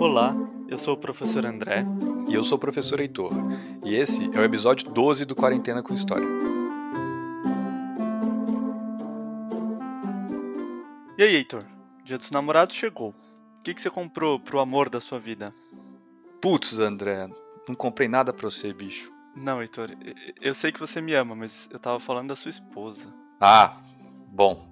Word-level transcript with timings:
Olá, 0.00 0.34
eu 0.66 0.78
sou 0.78 0.94
o 0.94 0.96
professor 0.96 1.44
André. 1.44 1.84
E 2.26 2.32
eu 2.32 2.42
sou 2.42 2.56
o 2.56 2.58
professor 2.58 3.00
Heitor. 3.00 3.32
E 3.84 3.94
esse 3.94 4.34
é 4.34 4.40
o 4.40 4.42
episódio 4.42 4.90
12 4.90 5.26
do 5.26 5.36
Quarentena 5.36 5.82
com 5.82 5.92
História. 5.92 6.26
E 11.18 11.22
aí, 11.22 11.34
Heitor? 11.36 11.66
Dia 12.02 12.16
dos 12.16 12.30
namorados 12.30 12.76
chegou. 12.76 13.10
O 13.10 13.62
que, 13.62 13.74
que 13.74 13.82
você 13.82 13.90
comprou 13.90 14.40
pro 14.40 14.60
amor 14.60 14.88
da 14.88 15.02
sua 15.02 15.18
vida? 15.18 15.52
Putz, 16.40 16.78
André, 16.78 17.28
não 17.68 17.74
comprei 17.74 18.08
nada 18.08 18.32
pra 18.32 18.48
você, 18.48 18.72
bicho. 18.72 19.12
Não, 19.36 19.60
Heitor, 19.60 19.90
eu 20.40 20.54
sei 20.54 20.72
que 20.72 20.80
você 20.80 21.02
me 21.02 21.12
ama, 21.12 21.34
mas 21.34 21.68
eu 21.70 21.78
tava 21.78 22.00
falando 22.00 22.28
da 22.28 22.36
sua 22.36 22.48
esposa. 22.48 23.12
Ah, 23.38 23.76
bom. 24.28 24.66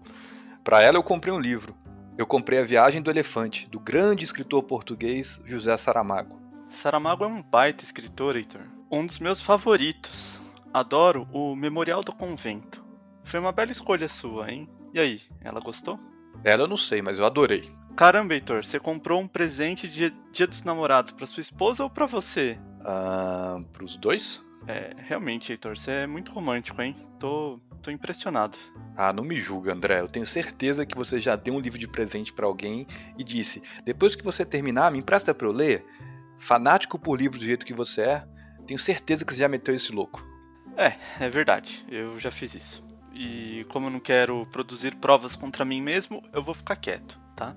Pra 0.64 0.80
ela 0.80 0.96
eu 0.96 1.02
comprei 1.02 1.34
um 1.34 1.38
livro. 1.38 1.76
Eu 2.18 2.26
comprei 2.26 2.58
A 2.58 2.64
Viagem 2.64 3.00
do 3.00 3.12
Elefante, 3.12 3.68
do 3.70 3.78
grande 3.78 4.24
escritor 4.24 4.64
português 4.64 5.40
José 5.44 5.76
Saramago. 5.76 6.36
Saramago 6.68 7.22
é 7.22 7.28
um 7.28 7.40
baita 7.40 7.84
escritor, 7.84 8.34
Heitor. 8.34 8.62
Um 8.90 9.06
dos 9.06 9.20
meus 9.20 9.40
favoritos. 9.40 10.40
Adoro 10.74 11.28
o 11.32 11.54
Memorial 11.54 12.02
do 12.02 12.12
Convento. 12.12 12.84
Foi 13.22 13.38
uma 13.38 13.52
bela 13.52 13.70
escolha 13.70 14.08
sua, 14.08 14.50
hein? 14.50 14.68
E 14.92 14.98
aí, 14.98 15.22
ela 15.40 15.60
gostou? 15.60 15.96
Ela 16.42 16.64
eu 16.64 16.66
não 16.66 16.76
sei, 16.76 17.00
mas 17.00 17.20
eu 17.20 17.24
adorei. 17.24 17.70
Caramba, 17.94 18.34
Heitor, 18.34 18.64
você 18.64 18.80
comprou 18.80 19.20
um 19.20 19.28
presente 19.28 19.88
de 19.88 20.12
Dia 20.32 20.48
dos 20.48 20.64
Namorados 20.64 21.12
para 21.12 21.24
sua 21.24 21.40
esposa 21.40 21.84
ou 21.84 21.90
para 21.90 22.06
você? 22.06 22.58
Ah, 22.80 23.60
pros 23.72 23.96
dois? 23.96 24.44
É, 24.66 24.92
realmente, 24.98 25.52
Heitor, 25.52 25.78
você 25.78 25.92
é 25.92 26.06
muito 26.08 26.32
romântico, 26.32 26.82
hein? 26.82 26.96
Tô, 27.20 27.60
tô 27.78 27.90
impressionado. 27.90 28.58
Ah, 28.96 29.12
não 29.12 29.24
me 29.24 29.36
julga, 29.36 29.72
André. 29.72 30.00
Eu 30.00 30.08
tenho 30.08 30.26
certeza 30.26 30.84
que 30.84 30.96
você 30.96 31.18
já 31.18 31.36
deu 31.36 31.54
um 31.54 31.60
livro 31.60 31.78
de 31.78 31.88
presente 31.88 32.32
para 32.32 32.46
alguém 32.46 32.86
e 33.16 33.24
disse: 33.24 33.62
depois 33.84 34.14
que 34.14 34.24
você 34.24 34.44
terminar, 34.44 34.90
me 34.90 34.98
empresta 34.98 35.34
pra 35.34 35.46
eu 35.46 35.52
ler. 35.52 35.84
Fanático 36.38 36.98
por 36.98 37.18
livro 37.18 37.38
do 37.38 37.44
jeito 37.44 37.66
que 37.66 37.74
você 37.74 38.02
é, 38.02 38.28
tenho 38.66 38.78
certeza 38.78 39.24
que 39.24 39.34
você 39.34 39.40
já 39.40 39.48
meteu 39.48 39.74
esse 39.74 39.92
louco. 39.92 40.24
É, 40.76 40.94
é 41.24 41.28
verdade. 41.28 41.84
Eu 41.88 42.18
já 42.18 42.30
fiz 42.30 42.54
isso. 42.54 42.84
E 43.12 43.66
como 43.68 43.86
eu 43.86 43.90
não 43.90 43.98
quero 43.98 44.46
produzir 44.46 44.94
provas 44.94 45.34
contra 45.34 45.64
mim 45.64 45.82
mesmo, 45.82 46.22
eu 46.32 46.42
vou 46.42 46.54
ficar 46.54 46.76
quieto, 46.76 47.18
tá? 47.34 47.56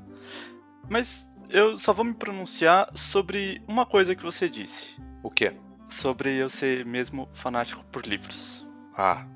Mas 0.90 1.28
eu 1.50 1.78
só 1.78 1.94
vou 1.94 2.06
me 2.06 2.14
pronunciar 2.14 2.90
sobre 2.96 3.62
uma 3.68 3.86
coisa 3.86 4.16
que 4.16 4.24
você 4.24 4.50
disse. 4.50 4.96
O 5.22 5.30
quê? 5.30 5.54
Sobre 5.90 6.36
eu 6.38 6.50
ser 6.50 6.86
mesmo 6.86 7.30
fanático 7.34 7.84
por 7.86 8.06
livros. 8.08 8.66
Ah, 8.98 9.28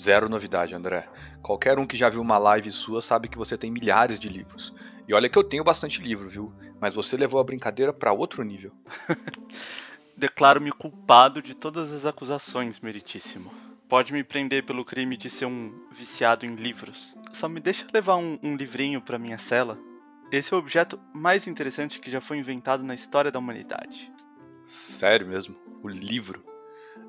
zero 0.00 0.28
novidade, 0.28 0.74
André. 0.74 1.08
Qualquer 1.42 1.78
um 1.78 1.86
que 1.86 1.96
já 1.96 2.08
viu 2.08 2.22
uma 2.22 2.38
live 2.38 2.70
sua 2.70 3.02
sabe 3.02 3.28
que 3.28 3.36
você 3.36 3.58
tem 3.58 3.70
milhares 3.70 4.18
de 4.18 4.28
livros. 4.28 4.74
E 5.06 5.12
olha 5.12 5.28
que 5.28 5.36
eu 5.36 5.44
tenho 5.44 5.62
bastante 5.62 6.00
livro, 6.00 6.28
viu? 6.28 6.52
Mas 6.80 6.94
você 6.94 7.16
levou 7.16 7.40
a 7.40 7.44
brincadeira 7.44 7.92
para 7.92 8.12
outro 8.12 8.42
nível. 8.42 8.72
Declaro-me 10.16 10.72
culpado 10.72 11.42
de 11.42 11.54
todas 11.54 11.92
as 11.92 12.06
acusações, 12.06 12.80
meritíssimo. 12.80 13.52
Pode 13.88 14.12
me 14.12 14.22
prender 14.22 14.64
pelo 14.64 14.84
crime 14.84 15.16
de 15.16 15.28
ser 15.28 15.46
um 15.46 15.72
viciado 15.92 16.46
em 16.46 16.54
livros. 16.54 17.14
Só 17.32 17.48
me 17.48 17.60
deixa 17.60 17.86
levar 17.92 18.16
um, 18.16 18.38
um 18.42 18.56
livrinho 18.56 19.00
para 19.00 19.18
minha 19.18 19.38
cela. 19.38 19.78
Esse 20.30 20.54
é 20.54 20.56
o 20.56 20.60
objeto 20.60 20.98
mais 21.12 21.46
interessante 21.46 22.00
que 22.00 22.10
já 22.10 22.20
foi 22.20 22.38
inventado 22.38 22.84
na 22.84 22.94
história 22.94 23.32
da 23.32 23.38
humanidade. 23.38 24.12
Sério 24.64 25.26
mesmo? 25.26 25.56
O 25.82 25.88
livro? 25.88 26.49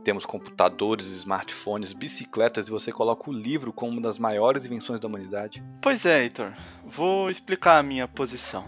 Temos 0.04 0.26
computadores, 0.26 1.08
smartphones, 1.08 1.94
bicicletas 1.94 2.68
e 2.68 2.72
você 2.72 2.92
coloca 2.92 3.30
o 3.30 3.34
livro 3.34 3.72
como 3.72 3.92
uma 3.92 4.02
das 4.02 4.18
maiores 4.18 4.66
invenções 4.66 5.00
da 5.00 5.08
humanidade. 5.08 5.64
Pois 5.82 6.06
é, 6.06 6.24
Heitor. 6.24 6.54
Vou 6.86 7.30
explicar 7.30 7.78
a 7.78 7.84
minha 7.84 8.08
posição. 8.08 8.66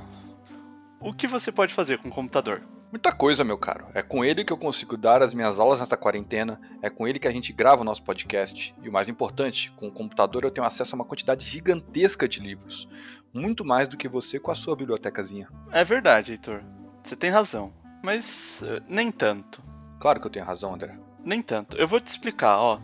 O 1.00 1.12
que 1.12 1.28
você 1.28 1.52
pode 1.52 1.74
fazer 1.74 1.98
com 1.98 2.08
o 2.08 2.12
computador? 2.12 2.62
Muita 2.94 3.12
coisa, 3.12 3.44
meu 3.44 3.58
caro. 3.58 3.88
É 3.96 4.04
com 4.04 4.24
ele 4.24 4.46
que 4.46 4.54
eu 4.54 4.58
consigo 4.58 4.96
dar 4.96 5.24
as 5.24 5.34
minhas 5.34 5.60
aulas 5.60 5.80
nessa 5.80 5.98
quarentena, 5.98 6.62
é 6.80 6.92
com 6.92 7.08
ele 7.08 7.18
que 7.18 7.28
a 7.28 7.32
gente 7.32 7.52
grava 7.52 7.82
o 7.82 7.84
nosso 7.84 8.04
podcast. 8.04 8.76
E 8.84 8.88
o 8.88 8.92
mais 8.92 9.09
importante, 9.09 9.72
com 9.72 9.88
o 9.88 9.92
computador 9.92 10.44
eu 10.44 10.52
tenho 10.52 10.68
acesso 10.68 10.94
a 10.94 10.97
uma 10.97 11.03
quantidade 11.03 11.44
gigantesca 11.44 12.28
de 12.28 12.40
livros. 12.40 12.88
Muito 13.34 13.66
mais 13.66 13.90
do 13.90 13.97
que 13.97 14.08
você 14.08 14.40
com 14.40 14.52
a 14.52 14.56
sua 14.56 14.76
bibliotecazinha. 14.76 15.50
É 15.72 15.84
verdade, 15.84 16.34
Heitor. 16.34 16.62
Você 17.03 17.16
tem 17.16 17.31
razão. 17.31 17.74
Mas 18.03 18.62
uh, 18.62 18.84
nem 18.88 19.12
tanto. 19.12 19.64
Claro 20.00 20.22
que 20.22 20.28
eu 20.28 20.31
tenho 20.31 20.46
razão, 20.46 20.76
André. 20.76 20.96
Nem 21.23 21.41
tanto. 21.41 21.78
Eu 21.78 21.88
vou 21.88 22.00
te 22.00 22.07
explicar, 22.07 22.57
ó. 22.57 22.79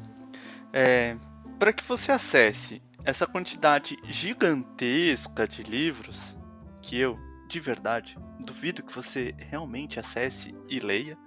É, 0.71 1.15
para 1.57 1.73
que 1.73 1.83
você 1.83 2.11
acesse 2.11 2.81
essa 3.03 3.25
quantidade 3.25 3.97
gigantesca 4.05 5.47
de 5.47 5.63
livros, 5.63 6.37
que 6.81 6.97
eu, 6.97 7.17
de 7.47 7.59
verdade, 7.59 8.17
duvido 8.39 8.83
que 8.83 8.93
você 8.93 9.35
realmente 9.37 9.99
acesse 9.99 10.55
e 10.69 10.79
leia, 10.79 11.17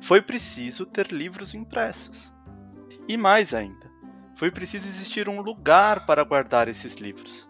foi 0.00 0.22
preciso 0.22 0.86
ter 0.86 1.12
livros 1.12 1.54
impressos. 1.54 2.32
E 3.06 3.16
mais 3.16 3.54
ainda, 3.54 3.90
foi 4.34 4.50
preciso 4.50 4.86
existir 4.86 5.28
um 5.28 5.40
lugar 5.40 6.06
para 6.06 6.22
guardar 6.22 6.68
esses 6.68 6.94
livros. 6.94 7.48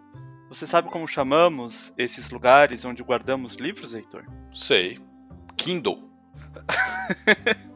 Você 0.49 0.67
sabe 0.67 0.89
como 0.89 1.07
chamamos 1.07 1.93
esses 1.99 2.31
lugares 2.31 2.85
onde 2.85 3.03
guardamos 3.03 3.55
livros, 3.55 3.95
Heitor? 3.95 4.25
Sei. 4.53 4.99
Kindle. 5.57 6.11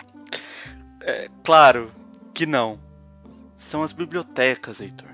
é, 1.05 1.29
claro 1.45 1.93
que 2.35 2.47
não. 2.47 2.79
São 3.57 3.83
as 3.83 3.93
bibliotecas, 3.93 4.81
Heitor. 4.81 5.11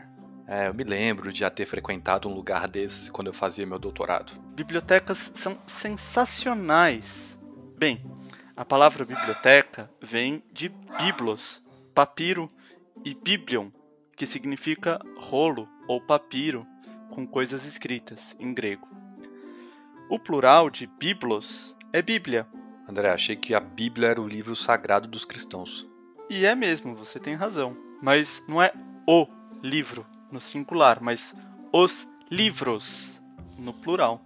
É, 0.46 0.68
eu 0.68 0.74
me 0.74 0.82
lembro 0.82 1.30
de 1.30 1.40
já 1.40 1.50
ter 1.50 1.66
frequentado 1.66 2.28
um 2.28 2.34
lugar 2.34 2.66
desses 2.66 3.10
quando 3.10 3.26
eu 3.26 3.34
fazia 3.34 3.66
meu 3.66 3.78
doutorado. 3.78 4.32
Bibliotecas 4.54 5.30
são 5.34 5.58
sensacionais. 5.66 7.38
Bem, 7.76 8.02
a 8.56 8.64
palavra 8.64 9.04
biblioteca 9.04 9.90
vem 10.00 10.42
de 10.52 10.70
biblos, 10.70 11.62
papiro 11.94 12.50
e 13.04 13.14
biblion, 13.14 13.70
que 14.16 14.24
significa 14.24 14.98
rolo 15.18 15.68
ou 15.86 16.00
papiro 16.00 16.66
com 17.10 17.26
coisas 17.26 17.64
escritas 17.64 18.34
em 18.40 18.54
grego. 18.54 18.88
O 20.10 20.18
plural 20.18 20.70
de 20.70 20.86
biblos 20.86 21.76
é 21.92 22.00
Bíblia. 22.00 22.46
André, 22.88 23.10
achei 23.10 23.36
que 23.36 23.54
a 23.54 23.60
Bíblia 23.60 24.08
era 24.08 24.20
o 24.20 24.26
livro 24.26 24.56
sagrado 24.56 25.06
dos 25.06 25.26
cristãos. 25.26 25.86
E 26.30 26.46
é 26.46 26.54
mesmo, 26.54 26.94
você 26.94 27.20
tem 27.20 27.34
razão. 27.34 27.76
Mas 28.02 28.42
não 28.48 28.62
é 28.62 28.72
o 29.06 29.26
livro 29.62 30.06
no 30.32 30.40
singular, 30.40 31.02
mas 31.02 31.34
os 31.72 32.08
livros 32.30 33.20
no 33.58 33.74
plural. 33.74 34.24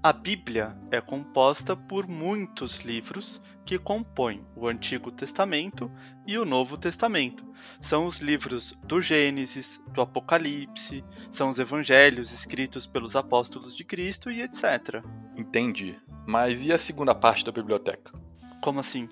A 0.00 0.12
Bíblia 0.12 0.76
é 0.92 1.00
composta 1.00 1.76
por 1.76 2.06
muitos 2.06 2.76
livros 2.82 3.40
que 3.66 3.78
compõem 3.78 4.46
o 4.54 4.68
Antigo 4.68 5.10
Testamento 5.10 5.90
e 6.24 6.38
o 6.38 6.44
Novo 6.44 6.78
Testamento. 6.78 7.44
São 7.80 8.06
os 8.06 8.18
livros 8.18 8.78
do 8.84 9.00
Gênesis, 9.00 9.80
do 9.92 10.00
Apocalipse, 10.00 11.04
são 11.32 11.50
os 11.50 11.58
evangelhos 11.58 12.32
escritos 12.32 12.86
pelos 12.86 13.16
apóstolos 13.16 13.76
de 13.76 13.82
Cristo 13.82 14.30
e 14.30 14.40
etc. 14.40 15.02
Entendi. 15.36 15.98
Mas 16.28 16.66
e 16.66 16.70
a 16.74 16.76
segunda 16.76 17.14
parte 17.14 17.42
da 17.42 17.50
biblioteca? 17.50 18.12
Como 18.60 18.78
assim? 18.78 19.08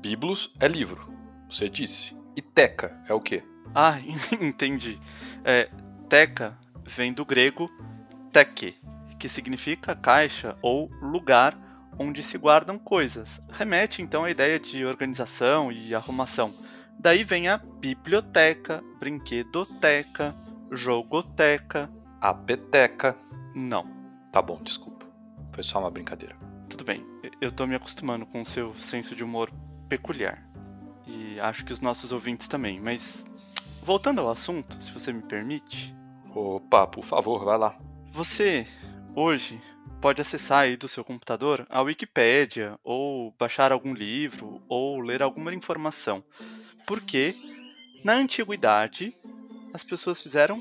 Biblos 0.00 0.54
é 0.60 0.68
livro, 0.68 1.12
você 1.50 1.68
disse. 1.68 2.16
E 2.36 2.40
teca 2.40 3.02
é 3.08 3.12
o 3.12 3.20
quê? 3.20 3.42
Ah, 3.74 3.98
entendi. 4.40 4.96
É, 5.44 5.68
teca 6.08 6.56
vem 6.86 7.12
do 7.12 7.24
grego 7.24 7.68
teke, 8.32 8.76
que 9.18 9.28
significa 9.28 9.96
caixa 9.96 10.56
ou 10.62 10.88
lugar 11.02 11.58
onde 11.98 12.22
se 12.22 12.38
guardam 12.38 12.78
coisas. 12.78 13.42
Remete 13.50 14.00
então 14.00 14.22
à 14.22 14.30
ideia 14.30 14.60
de 14.60 14.84
organização 14.84 15.72
e 15.72 15.92
arrumação. 15.92 16.54
Daí 16.96 17.24
vem 17.24 17.48
a 17.48 17.58
biblioteca, 17.58 18.84
brinquedoteca, 19.00 20.32
jogoteca. 20.70 21.90
A 22.20 22.32
peteca. 22.32 23.16
Não. 23.52 23.84
Tá 24.30 24.40
bom, 24.40 24.62
desculpa. 24.62 25.06
Foi 25.52 25.64
só 25.64 25.80
uma 25.80 25.90
brincadeira. 25.90 26.51
Tudo 26.72 26.84
bem, 26.84 27.04
eu 27.38 27.52
tô 27.52 27.66
me 27.66 27.74
acostumando 27.74 28.24
com 28.24 28.40
o 28.40 28.46
seu 28.46 28.74
senso 28.76 29.14
de 29.14 29.22
humor 29.22 29.52
peculiar. 29.90 30.42
E 31.06 31.38
acho 31.38 31.66
que 31.66 31.72
os 31.72 31.82
nossos 31.82 32.12
ouvintes 32.12 32.48
também, 32.48 32.80
mas. 32.80 33.26
Voltando 33.82 34.22
ao 34.22 34.30
assunto, 34.30 34.82
se 34.82 34.90
você 34.90 35.12
me 35.12 35.20
permite. 35.20 35.94
Opa, 36.34 36.86
por 36.86 37.04
favor, 37.04 37.44
vai 37.44 37.58
lá. 37.58 37.78
Você 38.10 38.66
hoje 39.14 39.60
pode 40.00 40.22
acessar 40.22 40.60
aí 40.60 40.74
do 40.74 40.88
seu 40.88 41.04
computador 41.04 41.66
a 41.68 41.82
Wikipédia, 41.82 42.78
ou 42.82 43.34
baixar 43.38 43.70
algum 43.70 43.92
livro, 43.92 44.62
ou 44.66 44.98
ler 44.98 45.20
alguma 45.20 45.52
informação. 45.52 46.24
Porque 46.86 47.34
na 48.02 48.14
antiguidade 48.14 49.14
as 49.74 49.84
pessoas 49.84 50.22
fizeram 50.22 50.58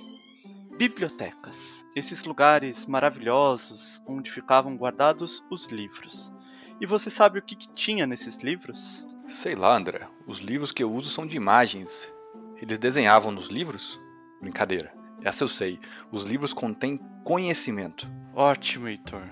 bibliotecas, 0.77 1.80
esses 1.95 2.23
lugares 2.23 2.85
maravilhosos 2.85 4.01
onde 4.07 4.31
ficavam 4.31 4.77
guardados 4.77 5.43
os 5.49 5.67
livros. 5.67 6.33
E 6.79 6.85
você 6.85 7.09
sabe 7.09 7.39
o 7.39 7.41
que, 7.41 7.55
que 7.55 7.69
tinha 7.73 8.07
nesses 8.07 8.37
livros? 8.37 9.05
Sei 9.27 9.55
lá, 9.55 9.75
André. 9.75 10.07
Os 10.25 10.39
livros 10.39 10.71
que 10.71 10.83
eu 10.83 10.91
uso 10.91 11.09
são 11.09 11.27
de 11.27 11.37
imagens. 11.37 12.11
Eles 12.57 12.79
desenhavam 12.79 13.31
nos 13.31 13.49
livros? 13.49 13.99
Brincadeira. 14.41 14.93
Essa 15.23 15.43
eu 15.43 15.47
sei. 15.47 15.79
Os 16.11 16.23
livros 16.23 16.53
contêm 16.53 16.97
conhecimento. 17.23 18.09
Ótimo, 18.33 18.87
Heitor. 18.87 19.27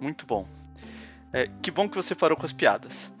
Muito 0.00 0.24
bom. 0.26 0.46
É, 1.32 1.48
que 1.60 1.70
bom 1.70 1.88
que 1.88 1.96
você 1.96 2.14
parou 2.14 2.36
com 2.36 2.44
as 2.44 2.52
piadas. 2.52 3.12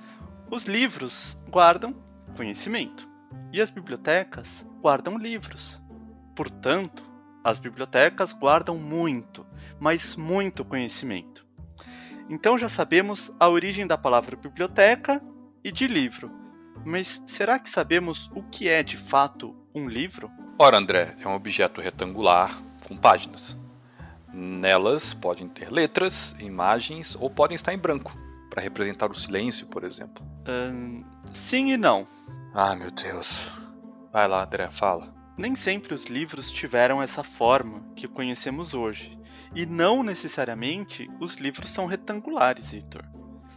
Os 0.50 0.64
livros 0.64 1.36
guardam 1.48 1.94
conhecimento 2.36 3.08
e 3.52 3.60
as 3.60 3.70
bibliotecas 3.70 4.64
guardam 4.80 5.16
livros. 5.16 5.80
Portanto, 6.34 7.11
as 7.44 7.58
bibliotecas 7.58 8.32
guardam 8.32 8.76
muito, 8.76 9.46
mas 9.80 10.16
muito 10.16 10.64
conhecimento. 10.64 11.44
Então 12.28 12.56
já 12.56 12.68
sabemos 12.68 13.32
a 13.38 13.48
origem 13.48 13.86
da 13.86 13.98
palavra 13.98 14.36
biblioteca 14.36 15.22
e 15.62 15.70
de 15.70 15.86
livro. 15.86 16.30
Mas 16.84 17.22
será 17.26 17.58
que 17.58 17.68
sabemos 17.68 18.30
o 18.34 18.42
que 18.42 18.68
é 18.68 18.82
de 18.82 18.96
fato 18.96 19.54
um 19.74 19.88
livro? 19.88 20.30
Ora, 20.58 20.78
André, 20.78 21.16
é 21.20 21.28
um 21.28 21.34
objeto 21.34 21.80
retangular 21.80 22.62
com 22.86 22.96
páginas. 22.96 23.58
Nelas 24.32 25.12
podem 25.12 25.48
ter 25.48 25.70
letras, 25.70 26.34
imagens 26.38 27.16
ou 27.20 27.28
podem 27.28 27.54
estar 27.54 27.72
em 27.74 27.78
branco, 27.78 28.16
para 28.48 28.62
representar 28.62 29.10
o 29.10 29.14
silêncio, 29.14 29.66
por 29.66 29.84
exemplo. 29.84 30.24
sim 31.32 31.72
e 31.72 31.76
não. 31.76 32.06
Ah, 32.54 32.74
meu 32.74 32.90
Deus. 32.90 33.50
Vai 34.12 34.26
lá, 34.28 34.44
André, 34.44 34.70
fala. 34.70 35.21
Nem 35.36 35.56
sempre 35.56 35.94
os 35.94 36.06
livros 36.06 36.50
tiveram 36.50 37.02
essa 37.02 37.22
forma 37.22 37.82
que 37.96 38.06
conhecemos 38.06 38.74
hoje. 38.74 39.18
E 39.54 39.64
não 39.64 40.02
necessariamente 40.02 41.10
os 41.20 41.36
livros 41.36 41.70
são 41.70 41.86
retangulares, 41.86 42.72
Heitor. 42.72 43.04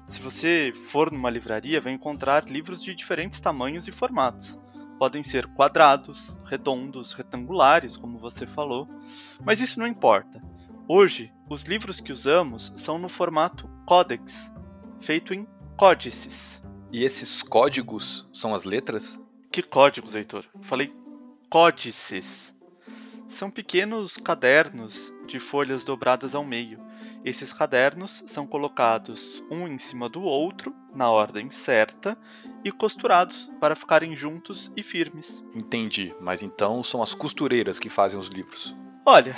Se 0.07 0.21
você 0.21 0.71
for 0.73 1.11
numa 1.11 1.29
livraria, 1.29 1.81
vai 1.81 1.91
encontrar 1.91 2.45
livros 2.45 2.81
de 2.81 2.95
diferentes 2.95 3.41
tamanhos 3.41 3.87
e 3.87 3.91
formatos. 3.91 4.59
Podem 4.99 5.23
ser 5.23 5.47
quadrados, 5.47 6.37
redondos, 6.45 7.11
retangulares, 7.13 7.97
como 7.97 8.17
você 8.17 8.45
falou, 8.45 8.87
mas 9.43 9.59
isso 9.59 9.79
não 9.79 9.87
importa. 9.87 10.41
Hoje, 10.87 11.33
os 11.49 11.63
livros 11.63 11.99
que 11.99 12.13
usamos 12.13 12.71
são 12.77 12.97
no 12.97 13.09
formato 13.09 13.67
Codex, 13.85 14.51
feito 15.01 15.33
em 15.33 15.47
códices. 15.75 16.61
E 16.91 17.03
esses 17.03 17.41
códigos 17.41 18.29
são 18.31 18.53
as 18.53 18.63
letras? 18.63 19.19
Que 19.51 19.61
códigos, 19.61 20.15
Heitor? 20.15 20.45
Falei 20.61 20.93
códices. 21.49 22.53
São 23.27 23.49
pequenos 23.49 24.17
cadernos 24.17 25.13
de 25.27 25.39
folhas 25.39 25.83
dobradas 25.83 26.35
ao 26.35 26.43
meio. 26.43 26.79
Esses 27.23 27.51
cadernos 27.51 28.23
são 28.27 28.45
colocados 28.45 29.43
um 29.49 29.67
em 29.67 29.79
cima 29.79 30.07
do 30.07 30.21
outro, 30.21 30.75
na 30.93 31.09
ordem 31.09 31.49
certa, 31.49 32.17
e 32.63 32.71
costurados 32.71 33.49
para 33.59 33.75
ficarem 33.75 34.15
juntos 34.15 34.71
e 34.75 34.83
firmes. 34.83 35.43
Entendi, 35.55 36.15
mas 36.21 36.43
então 36.43 36.83
são 36.83 37.01
as 37.01 37.13
costureiras 37.13 37.79
que 37.79 37.89
fazem 37.89 38.19
os 38.19 38.27
livros. 38.27 38.75
Olha, 39.05 39.35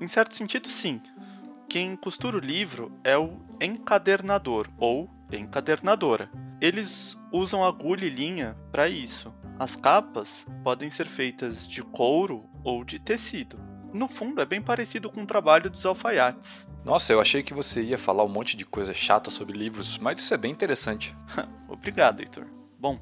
em 0.00 0.06
certo 0.06 0.34
sentido, 0.34 0.68
sim. 0.68 1.00
Quem 1.68 1.96
costura 1.96 2.36
o 2.36 2.40
livro 2.40 2.92
é 3.04 3.18
o 3.18 3.40
encadernador 3.60 4.68
ou 4.78 5.10
encadernadora. 5.30 6.30
Eles 6.60 7.18
usam 7.32 7.64
agulha 7.64 8.06
e 8.06 8.10
linha 8.10 8.56
para 8.72 8.88
isso. 8.88 9.32
As 9.58 9.74
capas 9.74 10.46
podem 10.62 10.88
ser 10.88 11.06
feitas 11.08 11.66
de 11.66 11.82
couro 11.82 12.48
ou 12.62 12.84
de 12.84 12.98
tecido. 13.00 13.58
No 13.92 14.06
fundo, 14.06 14.40
é 14.40 14.46
bem 14.46 14.62
parecido 14.62 15.10
com 15.10 15.22
o 15.22 15.26
trabalho 15.26 15.68
dos 15.68 15.84
alfaiates. 15.84 16.68
Nossa, 16.84 17.12
eu 17.12 17.20
achei 17.20 17.42
que 17.42 17.52
você 17.52 17.82
ia 17.82 17.98
falar 17.98 18.22
um 18.22 18.28
monte 18.28 18.56
de 18.56 18.64
coisa 18.64 18.94
chata 18.94 19.30
sobre 19.30 19.58
livros, 19.58 19.98
mas 19.98 20.20
isso 20.20 20.32
é 20.32 20.36
bem 20.36 20.52
interessante. 20.52 21.16
Obrigado, 21.68 22.20
Heitor. 22.20 22.46
Bom, 22.78 23.00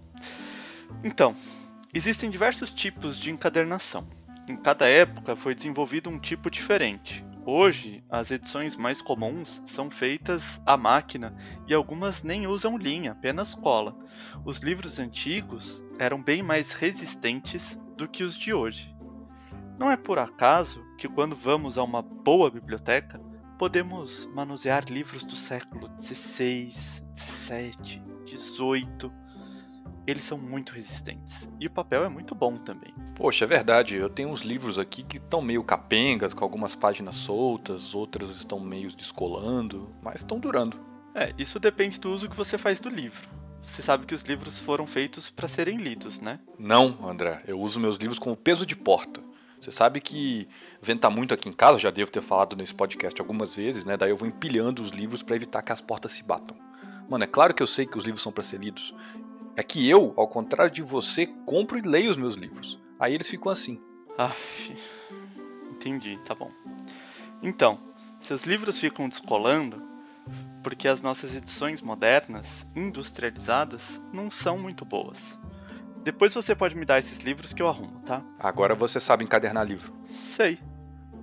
então, 1.04 1.36
existem 1.92 2.30
diversos 2.30 2.70
tipos 2.70 3.18
de 3.18 3.30
encadernação. 3.30 4.08
Em 4.48 4.56
cada 4.56 4.88
época 4.88 5.36
foi 5.36 5.54
desenvolvido 5.54 6.08
um 6.08 6.18
tipo 6.18 6.50
diferente. 6.50 7.22
Hoje, 7.48 8.02
as 8.10 8.32
edições 8.32 8.74
mais 8.74 9.00
comuns 9.00 9.62
são 9.66 9.88
feitas 9.88 10.60
à 10.66 10.76
máquina 10.76 11.32
e 11.68 11.74
algumas 11.74 12.22
nem 12.22 12.46
usam 12.46 12.76
linha, 12.76 13.12
apenas 13.12 13.54
cola. 13.54 13.96
Os 14.44 14.58
livros 14.58 14.98
antigos 14.98 15.80
eram 15.98 16.22
bem 16.22 16.42
mais 16.42 16.72
resistentes 16.72 17.78
do 17.96 18.08
que 18.08 18.24
os 18.24 18.36
de 18.36 18.52
hoje. 18.52 18.94
Não 19.78 19.90
é 19.90 19.96
por 19.96 20.18
acaso 20.18 20.82
que, 20.98 21.08
quando 21.08 21.36
vamos 21.36 21.76
a 21.78 21.82
uma 21.82 22.02
boa 22.02 22.50
biblioteca, 22.50 23.20
podemos 23.58 24.26
manusear 24.34 24.84
livros 24.88 25.24
do 25.24 25.36
século 25.36 25.90
XVI, 26.00 26.70
XVII, 26.70 28.02
XVIII 28.26 29.26
eles 30.06 30.22
são 30.22 30.38
muito 30.38 30.72
resistentes. 30.72 31.48
E 31.58 31.66
o 31.66 31.70
papel 31.70 32.04
é 32.04 32.08
muito 32.08 32.34
bom 32.34 32.56
também. 32.56 32.94
Poxa, 33.14 33.44
é 33.44 33.48
verdade. 33.48 33.96
Eu 33.96 34.08
tenho 34.08 34.28
uns 34.28 34.42
livros 34.42 34.78
aqui 34.78 35.02
que 35.02 35.16
estão 35.16 35.42
meio 35.42 35.64
capengas, 35.64 36.32
com 36.32 36.44
algumas 36.44 36.76
páginas 36.76 37.16
soltas, 37.16 37.92
outras 37.92 38.30
estão 38.30 38.60
meio 38.60 38.88
descolando, 38.94 39.90
mas 40.02 40.20
estão 40.20 40.38
durando. 40.38 40.78
É, 41.12 41.34
isso 41.36 41.58
depende 41.58 41.98
do 41.98 42.12
uso 42.12 42.28
que 42.28 42.36
você 42.36 42.56
faz 42.56 42.78
do 42.78 42.88
livro. 42.88 43.28
Você 43.66 43.82
sabe 43.82 44.06
que 44.06 44.14
os 44.14 44.22
livros 44.22 44.58
foram 44.58 44.86
feitos 44.86 45.28
para 45.28 45.48
serem 45.48 45.76
lidos, 45.76 46.20
né? 46.20 46.38
Não, 46.58 46.96
André. 47.06 47.42
Eu 47.46 47.60
uso 47.60 47.80
meus 47.80 47.96
livros 47.96 48.18
como 48.18 48.36
peso 48.36 48.64
de 48.64 48.76
porta. 48.76 49.20
Você 49.60 49.70
sabe 49.70 50.00
que 50.00 50.48
venta 50.80 51.10
muito 51.10 51.34
aqui 51.34 51.48
em 51.48 51.52
casa, 51.52 51.78
já 51.78 51.90
devo 51.90 52.10
ter 52.10 52.22
falado 52.22 52.56
nesse 52.56 52.72
podcast 52.72 53.20
algumas 53.20 53.54
vezes, 53.54 53.84
né? 53.84 53.96
Daí 53.96 54.10
eu 54.10 54.16
vou 54.16 54.28
empilhando 54.28 54.82
os 54.82 54.90
livros 54.90 55.22
para 55.22 55.34
evitar 55.34 55.62
que 55.62 55.72
as 55.72 55.80
portas 55.80 56.12
se 56.12 56.22
batam. 56.22 56.56
Mano, 57.08 57.24
é 57.24 57.26
claro 57.26 57.52
que 57.52 57.62
eu 57.62 57.66
sei 57.66 57.86
que 57.86 57.98
os 57.98 58.04
livros 58.04 58.22
são 58.22 58.32
para 58.32 58.42
ser 58.42 58.60
lidos. 58.60 58.94
É 59.56 59.62
que 59.62 59.88
eu, 59.88 60.12
ao 60.16 60.28
contrário 60.28 60.72
de 60.72 60.82
você, 60.82 61.26
compro 61.44 61.78
e 61.78 61.82
leio 61.82 62.10
os 62.10 62.16
meus 62.16 62.36
livros. 62.36 62.78
Aí 62.98 63.14
eles 63.14 63.28
ficam 63.28 63.50
assim. 63.50 63.80
Aff, 64.16 64.74
entendi, 65.70 66.18
tá 66.24 66.34
bom. 66.34 66.50
Então, 67.42 67.78
seus 68.20 68.44
livros 68.44 68.78
ficam 68.78 69.08
descolando 69.08 69.82
porque 70.66 70.88
as 70.88 71.00
nossas 71.00 71.32
edições 71.32 71.80
modernas, 71.80 72.66
industrializadas, 72.74 74.00
não 74.12 74.32
são 74.32 74.58
muito 74.58 74.84
boas. 74.84 75.38
Depois 76.02 76.34
você 76.34 76.56
pode 76.56 76.76
me 76.76 76.84
dar 76.84 76.98
esses 76.98 77.20
livros 77.20 77.52
que 77.52 77.62
eu 77.62 77.68
arrumo, 77.68 78.00
tá? 78.00 78.20
Agora 78.36 78.74
você 78.74 78.98
sabe 78.98 79.22
encadernar 79.22 79.64
livro. 79.64 79.94
Sei 80.06 80.58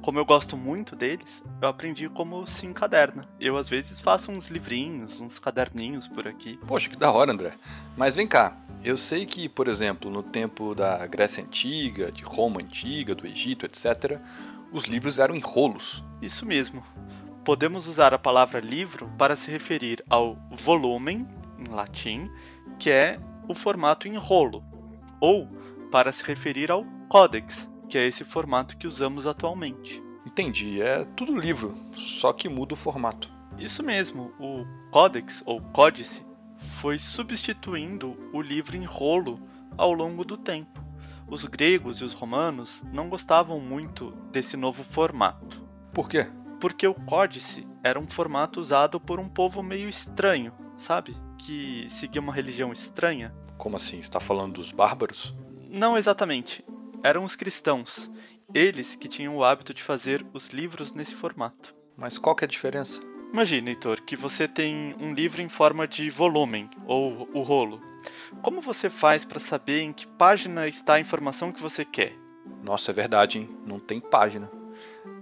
como 0.02 0.18
eu 0.18 0.24
gosto 0.24 0.56
muito 0.56 0.96
deles, 0.96 1.44
eu 1.62 1.68
aprendi 1.68 2.08
como 2.08 2.48
se 2.48 2.66
encaderna. 2.66 3.28
Eu 3.38 3.58
às 3.58 3.68
vezes 3.68 4.00
faço 4.00 4.32
uns 4.32 4.48
livrinhos, 4.48 5.20
uns 5.20 5.40
caderninhos 5.40 6.08
por 6.08 6.26
aqui. 6.26 6.58
Poxa, 6.66 6.90
que 6.90 6.96
da 6.96 7.12
hora, 7.12 7.34
André. 7.34 7.54
Mas 7.98 8.16
vem 8.16 8.28
cá, 8.28 8.56
eu 8.82 8.96
sei 8.96 9.26
que, 9.26 9.50
por 9.50 9.68
exemplo, 9.68 10.10
no 10.10 10.24
tempo 10.24 10.74
da 10.74 11.06
Grécia 11.06 11.44
Antiga, 11.44 12.14
de 12.14 12.24
Roma 12.24 12.62
Antiga, 12.62 13.14
do 13.14 13.28
Egito, 13.28 13.66
etc., 13.66 14.22
os 14.72 14.86
livros 14.86 15.20
eram 15.20 15.36
em 15.36 15.40
rolos. 15.40 16.02
Isso 16.22 16.46
mesmo. 16.46 16.82
Podemos 17.46 17.88
usar 17.88 18.14
a 18.14 18.20
palavra 18.20 18.62
livro 18.62 19.12
para 19.18 19.36
se 19.36 19.52
referir 19.52 20.02
ao 20.10 20.38
volumen, 20.50 21.28
em 21.60 21.68
latim, 21.70 22.32
que 22.80 22.90
é 22.90 23.20
o 23.50 23.54
formato 23.54 24.08
em 24.08 24.16
rolo, 24.16 24.64
ou 25.20 25.48
para 25.92 26.14
se 26.14 26.24
referir 26.24 26.72
ao 26.72 26.86
codex, 27.10 27.70
que 27.90 27.98
é 27.98 28.08
esse 28.08 28.24
formato 28.24 28.78
que 28.78 28.88
usamos 28.88 29.28
atualmente. 29.28 30.02
Entendi, 30.26 30.82
é 30.82 31.04
tudo 31.18 31.36
livro, 31.36 31.76
só 31.94 32.32
que 32.32 32.48
muda 32.48 32.76
o 32.76 32.78
formato. 32.78 33.30
Isso 33.58 33.84
mesmo, 33.84 34.32
o 34.40 34.66
Codex 34.90 35.44
ou 35.46 35.62
Códice 35.62 36.26
foi 36.80 36.98
substituindo 36.98 38.18
o 38.32 38.42
livro 38.42 38.78
em 38.78 38.86
rolo 38.86 39.38
ao 39.78 39.92
longo 39.92 40.24
do 40.24 40.38
tempo. 40.38 40.82
Os 41.28 41.44
gregos 41.44 41.98
e 41.98 42.06
os 42.06 42.14
romanos 42.14 42.82
não 42.92 43.10
gostavam 43.10 43.60
muito 43.60 44.12
desse 44.32 44.56
novo 44.56 44.82
formato. 44.84 45.62
Por 45.94 46.08
quê? 46.08 46.28
Porque 46.64 46.88
o 46.88 46.94
códice 46.94 47.68
era 47.84 48.00
um 48.00 48.08
formato 48.08 48.62
usado 48.62 48.98
por 48.98 49.20
um 49.20 49.28
povo 49.28 49.62
meio 49.62 49.90
estranho, 49.90 50.54
sabe? 50.78 51.14
Que 51.38 51.86
seguia 51.90 52.22
uma 52.22 52.34
religião 52.34 52.72
estranha. 52.72 53.36
Como 53.58 53.76
assim? 53.76 54.00
Está 54.00 54.18
falando 54.18 54.54
dos 54.54 54.72
bárbaros? 54.72 55.36
Não 55.70 55.98
exatamente 55.98 56.64
eram 57.04 57.26
os 57.26 57.36
cristãos, 57.36 58.10
eles 58.54 58.96
que 58.96 59.10
tinham 59.10 59.36
o 59.36 59.44
hábito 59.44 59.74
de 59.74 59.84
fazer 59.84 60.26
os 60.32 60.52
livros 60.52 60.94
nesse 60.94 61.14
formato. 61.14 61.76
Mas 61.98 62.18
qual 62.18 62.34
que 62.34 62.46
é 62.46 62.48
a 62.48 62.50
diferença? 62.50 63.02
Imagine, 63.34 63.72
Heitor, 63.72 64.02
que 64.02 64.16
você 64.16 64.48
tem 64.48 64.96
um 65.02 65.14
livro 65.14 65.42
em 65.42 65.50
forma 65.50 65.86
de 65.86 66.10
volumen, 66.10 66.70
ou 66.88 67.28
o 67.34 67.42
rolo. 67.42 67.82
Como 68.42 68.62
você 68.62 68.90
faz 68.90 69.26
para 69.26 69.42
saber 69.42 69.82
em 69.82 69.92
que 69.92 70.08
página 70.08 70.66
está 70.66 70.94
a 70.94 71.02
informação 71.02 71.52
que 71.52 71.62
você 71.62 71.84
quer? 71.84 72.14
Nossa, 72.64 72.92
é 72.92 72.94
verdade, 72.94 73.40
hein? 73.40 73.50
Não 73.66 73.82
tem 73.82 74.00
página. 74.00 74.50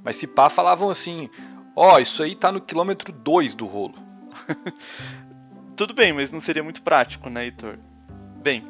Mas 0.04 0.16
se 0.16 0.28
pá, 0.28 0.50
falavam 0.50 0.90
assim: 0.90 1.30
ó, 1.76 1.96
oh, 1.96 2.00
isso 2.00 2.24
aí 2.24 2.36
tá 2.36 2.52
no 2.52 2.62
quilômetro 2.62 3.12
2 3.12 3.56
do 3.56 3.66
rolo. 3.66 3.96
Tudo 5.76 5.94
bem, 5.94 6.14
mas 6.14 6.32
não 6.32 6.42
seria 6.42 6.64
muito 6.64 6.82
prático, 6.82 7.30
né, 7.30 7.46
Heitor? 7.46 7.78
Bem, 8.42 8.68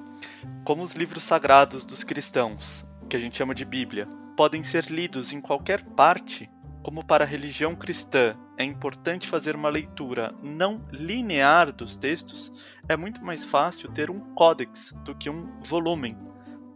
como 0.64 0.84
os 0.84 0.94
livros 0.94 1.24
sagrados 1.24 1.84
dos 1.84 2.04
cristãos 2.04 2.86
que 3.10 3.16
a 3.16 3.20
gente 3.20 3.38
chama 3.38 3.54
de 3.54 3.66
Bíblia, 3.66 4.08
podem 4.38 4.64
ser 4.64 4.86
lidos 4.86 5.34
em 5.34 5.42
qualquer 5.42 5.84
parte, 5.84 6.50
como 6.82 7.04
para 7.04 7.26
a 7.26 7.28
religião 7.28 7.76
cristã 7.76 8.36
é 8.58 8.64
importante 8.64 9.28
fazer 9.28 9.56
uma 9.56 9.70
leitura 9.70 10.34
não 10.42 10.86
linear 10.92 11.72
dos 11.72 11.96
textos, 11.96 12.52
é 12.88 12.96
muito 12.96 13.24
mais 13.24 13.44
fácil 13.44 13.92
ter 13.92 14.10
um 14.10 14.20
códex 14.34 14.94
do 15.04 15.16
que 15.16 15.30
um 15.30 15.60
volumen, 15.62 16.18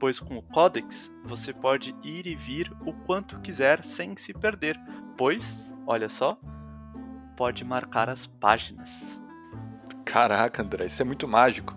pois 0.06 0.20
com 0.20 0.38
o 0.38 0.42
códex 0.44 1.12
você 1.24 1.52
pode 1.52 1.96
ir 2.04 2.28
e 2.28 2.36
vir 2.36 2.72
o 2.86 2.94
quanto 2.94 3.40
quiser 3.40 3.84
sem 3.84 4.16
se 4.16 4.32
perder, 4.36 4.80
pois, 5.18 5.74
olha 5.88 6.08
só, 6.08 6.38
pode 7.36 7.66
marcar 7.66 8.08
as 8.08 8.28
páginas. 8.28 9.20
Caraca, 10.06 10.62
André, 10.62 10.86
isso 10.86 11.02
é 11.02 11.06
muito 11.06 11.28
mágico. 11.28 11.76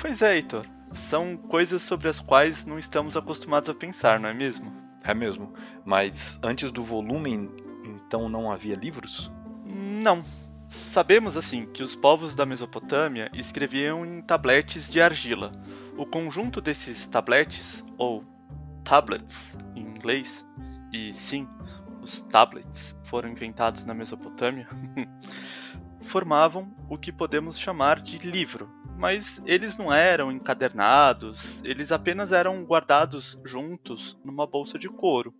Pois 0.00 0.22
é, 0.22 0.34
Heitor. 0.34 0.66
São 0.92 1.36
coisas 1.36 1.82
sobre 1.82 2.08
as 2.08 2.18
quais 2.18 2.66
não 2.66 2.80
estamos 2.80 3.16
acostumados 3.16 3.70
a 3.70 3.74
pensar, 3.74 4.18
não 4.18 4.28
é 4.28 4.34
mesmo? 4.34 4.72
É 5.04 5.14
mesmo. 5.14 5.54
Mas 5.84 6.36
antes 6.42 6.72
do 6.72 6.82
volume, 6.82 7.48
então 7.84 8.28
não 8.28 8.50
havia 8.50 8.74
livros? 8.74 9.30
Não. 9.64 10.24
Sabemos, 10.70 11.36
assim, 11.36 11.66
que 11.66 11.82
os 11.82 11.96
povos 11.96 12.36
da 12.36 12.46
Mesopotâmia 12.46 13.28
escreviam 13.34 14.06
em 14.06 14.22
tabletes 14.22 14.88
de 14.88 15.02
argila. 15.02 15.50
O 15.96 16.06
conjunto 16.06 16.60
desses 16.60 17.08
tabletes, 17.08 17.84
ou 17.98 18.24
tablets 18.84 19.58
em 19.74 19.80
inglês, 19.80 20.46
e 20.92 21.12
sim, 21.12 21.48
os 22.00 22.22
tablets 22.22 22.96
foram 23.02 23.28
inventados 23.28 23.84
na 23.84 23.92
Mesopotâmia, 23.92 24.68
formavam 26.02 26.72
o 26.88 26.96
que 26.96 27.10
podemos 27.10 27.58
chamar 27.58 28.00
de 28.00 28.18
livro, 28.18 28.70
mas 28.96 29.42
eles 29.44 29.76
não 29.76 29.92
eram 29.92 30.30
encadernados, 30.30 31.58
eles 31.64 31.90
apenas 31.90 32.30
eram 32.30 32.62
guardados 32.64 33.36
juntos 33.44 34.16
numa 34.24 34.46
bolsa 34.46 34.78
de 34.78 34.88
couro. 34.88 35.34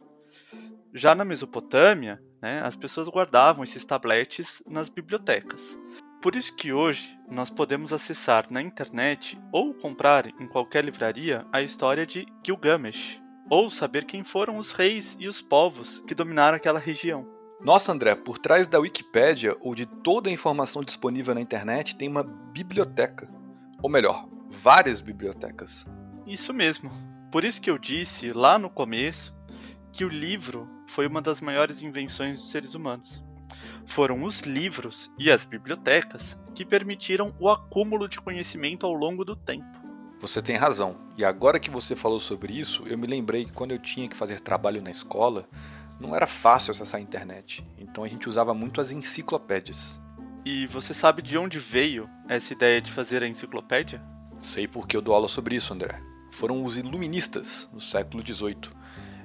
Já 0.92 1.14
na 1.14 1.25
Mesopotâmia, 1.25 2.20
né, 2.42 2.61
as 2.64 2.75
pessoas 2.75 3.09
guardavam 3.09 3.62
esses 3.62 3.85
tabletes 3.85 4.61
nas 4.66 4.88
bibliotecas. 4.88 5.78
Por 6.20 6.35
isso 6.35 6.54
que 6.54 6.73
hoje 6.73 7.16
nós 7.30 7.49
podemos 7.49 7.92
acessar 7.92 8.47
na 8.50 8.61
internet 8.61 9.40
ou 9.52 9.73
comprar 9.73 10.26
em 10.26 10.47
qualquer 10.49 10.85
livraria 10.85 11.47
a 11.52 11.62
história 11.62 12.04
de 12.04 12.26
Gilgamesh, 12.44 13.23
ou 13.49 13.70
saber 13.70 14.04
quem 14.04 14.25
foram 14.25 14.59
os 14.59 14.73
reis 14.73 15.16
e 15.18 15.28
os 15.28 15.40
povos 15.40 16.02
que 16.06 16.14
dominaram 16.14 16.56
aquela 16.56 16.78
região. 16.78 17.26
Nossa, 17.62 17.92
André, 17.92 18.14
por 18.14 18.38
trás 18.38 18.66
da 18.66 18.80
Wikipédia 18.80 19.56
ou 19.61 19.75
de 19.75 19.87
toda 19.87 20.28
a 20.28 20.32
informação 20.32 20.82
disponível 20.82 21.35
na 21.35 21.40
internet 21.40 21.94
tem 21.94 22.09
uma 22.09 22.23
biblioteca. 22.23 23.28
Ou 23.82 23.88
melhor, 23.88 24.28
várias 24.49 25.00
bibliotecas. 25.00 25.87
Isso 26.26 26.52
mesmo. 26.52 26.90
Por 27.30 27.44
isso 27.44 27.61
que 27.61 27.70
eu 27.70 27.78
disse 27.78 28.32
lá 28.32 28.59
no 28.59 28.68
começo 28.68 29.35
que 29.92 30.04
o 30.04 30.09
livro 30.09 30.68
foi 30.87 31.06
uma 31.06 31.20
das 31.20 31.40
maiores 31.40 31.82
invenções 31.82 32.38
dos 32.38 32.50
seres 32.50 32.75
humanos. 32.75 33.23
Foram 33.87 34.23
os 34.23 34.40
livros 34.40 35.11
e 35.18 35.30
as 35.30 35.44
bibliotecas 35.44 36.38
que 36.54 36.64
permitiram 36.64 37.35
o 37.38 37.49
acúmulo 37.49 38.09
de 38.09 38.20
conhecimento 38.20 38.87
ao 38.87 38.92
longo 38.92 39.25
do 39.25 39.35
tempo. 39.35 39.80
Você 40.20 40.42
tem 40.42 40.56
razão. 40.56 40.97
E 41.16 41.25
agora 41.25 41.59
que 41.59 41.70
você 41.70 41.97
falou 41.97 42.20
sobre 42.20 42.52
isso, 42.52 42.85
eu 42.87 42.99
me 42.99 43.06
lembrei 43.06 43.47
que 43.47 43.52
quando 43.52 43.73
eu 43.73 43.78
tinha 43.78 44.09
que 44.09 44.16
fazer 44.16 44.40
trabalho 44.40 44.82
na 44.82 44.90
escola, 44.90 45.49
não 45.99 46.14
era 46.14 46.26
fácil 46.26 46.70
acessar 46.70 46.99
a 46.99 47.02
internet, 47.02 47.66
então 47.78 48.04
a 48.04 48.09
gente 48.09 48.28
usava 48.28 48.54
muito 48.54 48.80
as 48.80 48.90
enciclopédias. 48.90 50.00
E 50.44 50.66
você 50.66 50.94
sabe 50.94 51.20
de 51.20 51.37
onde 51.37 51.59
veio 51.59 52.09
essa 52.26 52.52
ideia 52.52 52.80
de 52.80 52.90
fazer 52.90 53.23
a 53.23 53.28
enciclopédia? 53.28 54.02
Sei 54.40 54.66
porque 54.66 54.97
eu 54.97 55.02
dou 55.02 55.14
aula 55.14 55.28
sobre 55.28 55.56
isso, 55.56 55.75
André. 55.75 56.00
Foram 56.30 56.62
os 56.62 56.78
iluministas, 56.78 57.68
no 57.73 57.80
século 57.80 58.25
XVIII. 58.26 58.79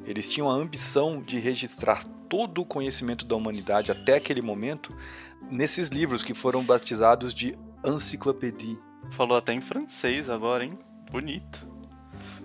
Eles 0.06 0.30
tinham 0.30 0.50
a 0.50 0.54
ambição 0.54 1.22
de 1.22 1.40
registrar 1.40 2.04
todo 2.30 2.62
o 2.62 2.66
conhecimento 2.66 3.26
da 3.26 3.36
humanidade 3.36 3.92
até 3.92 4.16
aquele 4.16 4.42
momento 4.42 4.96
nesses 5.50 5.90
livros 5.90 6.24
que 6.24 6.34
foram 6.34 6.64
batizados 6.64 7.34
de 7.34 7.58
encyclopédie. 7.86 8.80
Falou 9.12 9.38
até 9.38 9.54
em 9.54 9.62
francês 9.62 10.30
agora, 10.30 10.64
hein? 10.64 10.78
Bonito. 11.12 11.68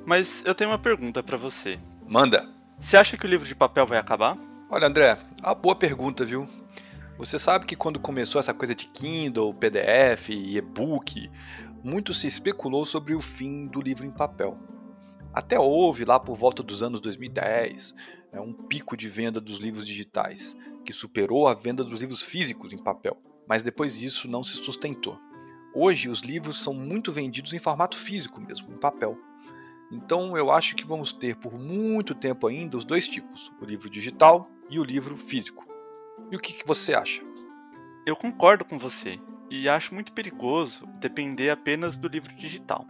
Mas 0.07 0.43
eu 0.45 0.55
tenho 0.55 0.71
uma 0.71 0.79
pergunta 0.79 1.23
para 1.23 1.37
você. 1.37 1.79
Manda! 2.07 2.49
Você 2.81 2.97
acha 2.97 3.17
que 3.17 3.27
o 3.27 3.29
livro 3.29 3.47
de 3.47 3.55
papel 3.55 3.87
vai 3.87 3.99
acabar? 3.99 4.37
Olha, 4.71 4.87
André, 4.87 5.19
a 5.43 5.55
boa 5.55 5.75
pergunta, 5.75 6.25
viu? 6.25 6.49
Você 7.19 7.39
sabe 7.39 7.67
que 7.67 7.77
quando 7.77 8.01
começou 8.01 8.39
essa 8.39 8.55
coisa 8.55 8.75
de 8.75 8.87
Kindle, 8.87 9.53
PDF 9.53 10.31
e 10.31 10.57
e-book, 10.57 11.31
muito 11.85 12.15
se 12.15 12.27
especulou 12.27 12.85
sobre 12.87 13.15
o 13.15 13.21
fim 13.21 13.67
do 13.67 13.81
livro 13.81 14.07
em 14.07 14.11
papel. 14.11 14.57
Até 15.33 15.59
houve, 15.59 16.05
lá 16.05 16.19
por 16.19 16.37
volta 16.37 16.63
dos 16.63 16.83
anos 16.83 17.01
2010, 17.01 17.95
né, 18.33 18.41
um 18.41 18.53
pico 18.53 18.97
de 18.97 19.09
venda 19.09 19.41
dos 19.41 19.59
livros 19.59 19.87
digitais, 19.87 20.59
que 20.85 20.93
superou 20.93 21.47
a 21.47 21.55
venda 21.55 21.85
dos 21.85 22.01
livros 22.01 22.23
físicos 22.23 22.73
em 22.73 22.83
papel, 22.83 23.17
mas 23.49 23.63
depois 23.63 23.99
disso 23.99 24.29
não 24.29 24.43
se 24.43 24.57
sustentou. 24.57 25.19
Hoje, 25.73 26.09
os 26.09 26.21
livros 26.21 26.61
são 26.61 26.75
muito 26.75 27.13
vendidos 27.13 27.53
em 27.53 27.61
formato 27.61 27.97
físico 27.97 28.41
mesmo, 28.41 28.73
em 28.73 28.79
papel. 28.79 29.17
Então 29.93 30.37
eu 30.37 30.51
acho 30.51 30.75
que 30.75 30.87
vamos 30.87 31.13
ter 31.13 31.37
por 31.37 31.57
muito 31.59 32.15
tempo 32.15 32.47
ainda 32.47 32.77
os 32.77 32.85
dois 32.85 33.07
tipos, 33.07 33.53
o 33.61 33.65
livro 33.65 33.89
digital 33.89 34.49
e 34.69 34.79
o 34.81 34.85
livro 34.85 35.17
físico. 35.17 35.65
E 36.31 36.37
o 36.37 36.41
que, 36.41 36.53
que 36.53 36.67
você 36.67 36.95
acha? 36.95 37.23
Eu 38.05 38.17
concordo 38.17 38.65
com 38.65 38.79
você 38.79 39.21
e 39.49 39.69
acho 39.69 39.95
muito 39.95 40.13
perigoso 40.13 40.87
depender 41.01 41.51
apenas 41.51 41.99
do 41.99 42.09
livro 42.09 42.35
digital. 42.35 42.87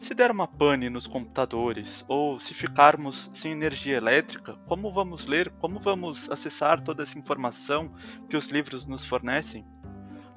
Se 0.00 0.14
der 0.14 0.30
uma 0.30 0.48
pane 0.48 0.88
nos 0.88 1.06
computadores 1.06 2.02
ou 2.08 2.40
se 2.40 2.54
ficarmos 2.54 3.30
sem 3.34 3.52
energia 3.52 3.98
elétrica, 3.98 4.54
como 4.66 4.90
vamos 4.90 5.26
ler, 5.26 5.50
como 5.60 5.78
vamos 5.78 6.28
acessar 6.30 6.80
toda 6.80 7.02
essa 7.02 7.18
informação 7.18 7.92
que 8.28 8.36
os 8.36 8.46
livros 8.46 8.86
nos 8.86 9.04
fornecem? 9.04 9.64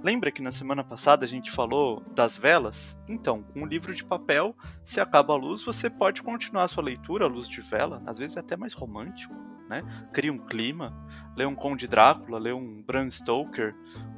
Lembra 0.02 0.32
que 0.32 0.42
na 0.42 0.52
semana 0.52 0.84
passada 0.84 1.24
a 1.24 1.28
gente 1.28 1.50
falou 1.50 2.04
das 2.14 2.36
velas? 2.36 2.96
Então, 3.08 3.42
com 3.42 3.64
o 3.64 3.66
livro 3.66 3.96
de 3.96 4.04
papel, 4.04 4.54
se 4.84 5.00
acaba 5.00 5.34
a 5.34 5.38
luz, 5.38 5.64
você 5.64 5.90
pode 5.90 6.22
continuar 6.22 6.64
a 6.64 6.68
sua 6.68 6.84
leitura 6.84 7.24
à 7.24 7.28
luz 7.30 7.48
de 7.48 7.62
vela, 7.62 8.04
às 8.06 8.18
vezes 8.18 8.36
é 8.36 8.42
até 8.42 8.58
mais 8.58 8.74
romântico, 8.74 9.34
né? 9.70 9.82
Cria 10.12 10.34
um 10.34 10.40
clima, 10.40 10.94
lê 11.38 11.46
um 11.46 11.56
Conde 11.56 11.88
Drácula, 11.88 12.38
lê 12.38 12.52
um 12.52 12.84
Bram 12.84 13.10
Stoker 13.10 13.74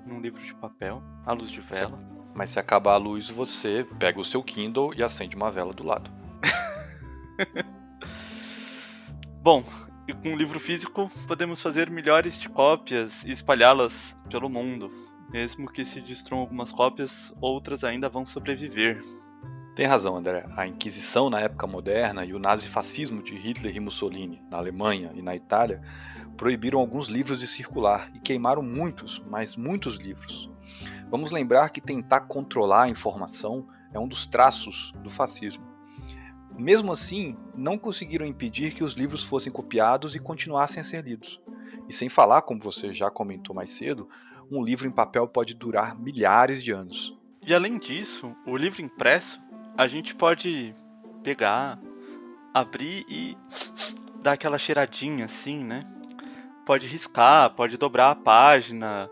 num 0.08 0.20
livro 0.20 0.42
de 0.42 0.56
papel, 0.56 1.04
à 1.24 1.34
luz 1.34 1.52
de 1.52 1.62
vela. 1.62 2.14
Mas 2.36 2.51
se 2.51 2.60
acabar 2.60 2.96
a 2.96 2.98
luz, 2.98 3.30
você 3.30 3.88
pega 3.98 4.20
o 4.20 4.24
seu 4.24 4.44
Kindle 4.44 4.94
e 4.94 5.01
acende 5.01 5.38
uma 5.38 5.50
vela 5.50 5.72
do 5.72 5.86
lado. 5.86 6.12
Bom, 9.42 9.63
e 10.06 10.13
com 10.13 10.34
o 10.34 10.38
livro 10.38 10.60
físico 10.60 11.10
podemos 11.27 11.62
fazer 11.62 11.89
milhares 11.89 12.39
de 12.39 12.50
cópias 12.50 13.24
e 13.24 13.32
espalhá-las 13.32 14.18
pelo 14.30 14.50
mundo. 14.50 14.92
Mesmo 15.32 15.72
que 15.72 15.86
se 15.86 16.01
destruam 16.01 16.42
algumas 16.42 16.74
cópias, 16.74 17.34
outras 17.39 17.86
ainda 17.86 18.10
vão 18.10 18.25
sobreviver. 18.25 19.01
Tem 19.74 19.86
razão, 19.86 20.15
André. 20.15 20.46
A 20.58 20.68
Inquisição 20.68 21.30
na 21.30 21.39
época 21.39 21.65
moderna 21.65 22.25
e 22.25 22.34
o 22.34 22.39
nazifascismo 22.39 23.24
de 23.24 23.36
Hitler 23.36 23.75
e 23.75 23.80
Mussolini 23.80 24.42
na 24.50 24.58
Alemanha 24.58 25.12
e 25.13 25.22
na 25.22 25.36
Itália 25.36 25.82
proibiram 26.36 26.80
alguns 26.80 27.08
livros 27.08 27.39
de 27.39 27.48
circular 27.48 28.10
e 28.13 28.20
queimaram 28.20 28.62
muitos, 28.62 29.24
mas 29.30 29.56
muitos 29.56 29.98
livros. 29.98 30.54
Vamos 31.10 31.32
lembrar 31.32 31.70
que 31.70 31.80
tentar 31.80 32.22
controlar 32.22 32.84
a 32.84 32.90
informação 32.90 33.68
é 33.94 34.00
um 34.00 34.08
dos 34.08 34.28
traços 34.28 34.92
do 35.04 35.10
fascismo. 35.10 35.64
Mesmo 36.58 36.92
assim, 36.92 37.38
não 37.54 37.78
conseguiram 37.78 38.26
impedir 38.26 38.74
que 38.74 38.84
os 38.84 38.94
livros 38.94 39.24
fossem 39.24 39.52
copiados 39.52 40.16
e 40.16 40.20
continuassem 40.20 40.82
a 40.82 40.84
ser 40.84 41.04
lidos. 41.04 41.42
E 41.88 41.94
sem 41.94 42.10
falar, 42.10 42.42
como 42.42 42.60
você 42.60 42.94
já 42.94 43.12
comentou 43.12 43.56
mais 43.56 43.72
cedo, 43.72 44.10
um 44.50 44.64
livro 44.64 44.88
em 44.88 44.92
papel 44.92 45.28
pode 45.28 45.54
durar 45.54 45.98
milhares 45.98 46.64
de 46.64 46.72
anos. 46.72 47.18
E 47.46 47.54
além 47.54 47.78
disso, 47.78 48.36
o 48.46 48.58
livro 48.58 48.82
impresso, 48.82 49.42
a 49.78 49.86
gente 49.86 50.16
pode 50.16 50.74
pegar, 51.24 51.80
abrir 52.54 53.06
e 53.08 53.38
dar 54.22 54.34
aquela 54.34 54.58
cheiradinha 54.58 55.26
assim, 55.26 55.64
né? 55.64 55.82
Pode 56.66 56.88
riscar, 56.88 57.54
pode 57.54 57.78
dobrar 57.78 58.12
a 58.12 58.16
página 58.16 59.10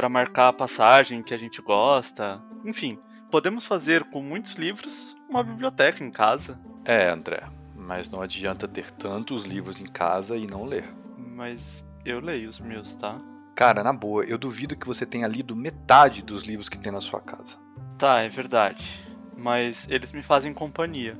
para 0.00 0.08
marcar 0.08 0.48
a 0.48 0.52
passagem 0.54 1.22
que 1.22 1.34
a 1.34 1.36
gente 1.36 1.60
gosta. 1.60 2.42
Enfim, 2.64 2.98
podemos 3.30 3.66
fazer 3.66 4.02
com 4.04 4.22
muitos 4.22 4.54
livros 4.54 5.14
uma 5.28 5.44
biblioteca 5.44 6.02
em 6.02 6.10
casa. 6.10 6.58
É, 6.86 7.10
André, 7.10 7.42
mas 7.76 8.08
não 8.08 8.22
adianta 8.22 8.66
ter 8.66 8.90
tantos 8.92 9.44
livros 9.44 9.78
em 9.78 9.84
casa 9.84 10.38
e 10.38 10.46
não 10.46 10.64
ler. 10.64 10.88
Mas 11.18 11.84
eu 12.02 12.18
leio 12.18 12.48
os 12.48 12.58
meus, 12.58 12.94
tá? 12.94 13.20
Cara, 13.54 13.84
na 13.84 13.92
boa, 13.92 14.24
eu 14.24 14.38
duvido 14.38 14.74
que 14.74 14.86
você 14.86 15.04
tenha 15.04 15.28
lido 15.28 15.54
metade 15.54 16.22
dos 16.22 16.44
livros 16.44 16.70
que 16.70 16.78
tem 16.78 16.90
na 16.90 17.02
sua 17.02 17.20
casa. 17.20 17.58
Tá, 17.98 18.22
é 18.22 18.28
verdade. 18.30 19.06
Mas 19.36 19.86
eles 19.90 20.12
me 20.12 20.22
fazem 20.22 20.54
companhia. 20.54 21.14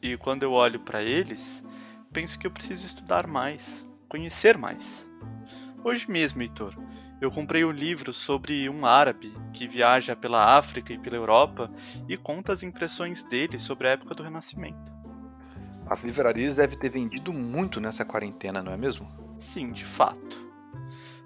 E 0.00 0.16
quando 0.16 0.44
eu 0.44 0.52
olho 0.52 0.78
para 0.78 1.02
eles, 1.02 1.64
penso 2.12 2.38
que 2.38 2.46
eu 2.46 2.52
preciso 2.52 2.86
estudar 2.86 3.26
mais, 3.26 3.84
conhecer 4.08 4.56
mais. 4.56 5.04
Hoje 5.82 6.08
mesmo, 6.08 6.40
Heitor, 6.42 6.76
eu 7.20 7.30
comprei 7.30 7.64
um 7.64 7.70
livro 7.70 8.12
sobre 8.12 8.68
um 8.68 8.84
árabe 8.84 9.34
que 9.52 9.68
viaja 9.68 10.14
pela 10.14 10.56
África 10.56 10.92
e 10.92 10.98
pela 10.98 11.16
Europa 11.16 11.70
e 12.08 12.16
conta 12.16 12.52
as 12.52 12.62
impressões 12.62 13.24
dele 13.24 13.58
sobre 13.58 13.88
a 13.88 13.92
época 13.92 14.14
do 14.14 14.22
Renascimento. 14.22 14.92
As 15.86 16.02
livrarias 16.02 16.56
devem 16.56 16.78
ter 16.78 16.88
vendido 16.88 17.32
muito 17.32 17.80
nessa 17.80 18.04
quarentena, 18.04 18.62
não 18.62 18.72
é 18.72 18.76
mesmo? 18.76 19.08
Sim, 19.38 19.72
de 19.72 19.84
fato. 19.84 20.44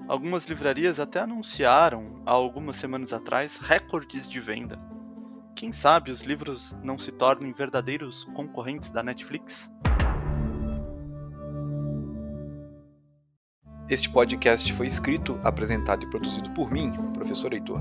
Algumas 0.08 0.46
livrarias 0.46 0.98
até 0.98 1.20
anunciaram, 1.20 2.22
há 2.24 2.30
algumas 2.30 2.76
semanas 2.76 3.12
atrás, 3.12 3.58
recordes 3.58 4.26
de 4.26 4.40
venda. 4.40 4.78
Quem 5.54 5.72
sabe 5.72 6.10
os 6.10 6.22
livros 6.22 6.74
não 6.82 6.98
se 6.98 7.12
tornem 7.12 7.52
verdadeiros 7.52 8.24
concorrentes 8.24 8.90
da 8.90 9.02
Netflix? 9.02 9.70
Este 13.90 14.10
podcast 14.10 14.70
foi 14.74 14.84
escrito, 14.84 15.40
apresentado 15.42 16.04
e 16.04 16.10
produzido 16.10 16.50
por 16.50 16.70
mim, 16.70 16.92
professor 17.14 17.54
Heitor. 17.54 17.80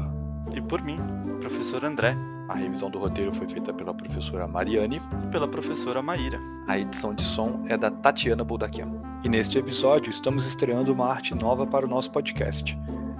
E 0.55 0.61
por 0.61 0.81
mim, 0.81 0.97
professor 1.41 1.83
André. 1.83 2.15
A 2.47 2.55
revisão 2.55 2.89
do 2.89 2.97
roteiro 2.97 3.35
foi 3.35 3.45
feita 3.45 3.73
pela 3.73 3.93
professora 3.93 4.47
Mariane 4.47 5.01
e 5.21 5.27
pela 5.27 5.49
professora 5.49 6.01
Maíra. 6.01 6.39
A 6.65 6.79
edição 6.79 7.13
de 7.13 7.21
som 7.21 7.65
é 7.67 7.75
da 7.75 7.91
Tatiana 7.91 8.41
Buldaquian. 8.45 8.89
E 9.21 9.27
neste 9.27 9.57
episódio 9.57 10.09
estamos 10.09 10.45
estreando 10.45 10.93
uma 10.93 11.11
arte 11.11 11.35
nova 11.35 11.67
para 11.67 11.85
o 11.85 11.89
nosso 11.89 12.09
podcast, 12.09 12.77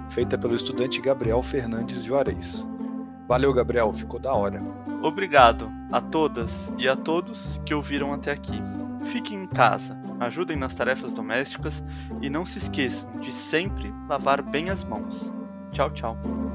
feita 0.08 0.38
pelo 0.38 0.54
estudante 0.54 0.98
Gabriel 0.98 1.42
Fernandes 1.42 2.02
Juarez. 2.02 2.66
Valeu, 3.28 3.52
Gabriel, 3.52 3.92
ficou 3.92 4.18
da 4.18 4.32
hora. 4.32 4.62
Obrigado 5.02 5.70
a 5.92 6.00
todas 6.00 6.72
e 6.78 6.88
a 6.88 6.96
todos 6.96 7.60
que 7.66 7.74
ouviram 7.74 8.14
até 8.14 8.32
aqui. 8.32 8.58
Fiquem 9.08 9.42
em 9.42 9.46
casa, 9.46 9.98
ajudem 10.20 10.56
nas 10.56 10.74
tarefas 10.74 11.12
domésticas 11.12 11.82
e 12.20 12.28
não 12.28 12.44
se 12.44 12.58
esqueçam 12.58 13.10
de 13.18 13.32
sempre 13.32 13.92
lavar 14.08 14.42
bem 14.42 14.68
as 14.68 14.84
mãos. 14.84 15.32
Tchau, 15.72 15.90
tchau. 15.90 16.47